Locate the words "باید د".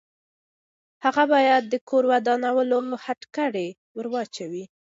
1.33-1.75